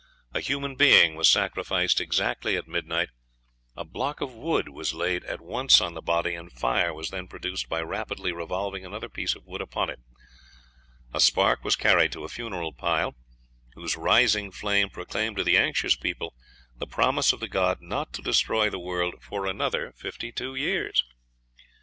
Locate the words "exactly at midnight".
2.01-3.09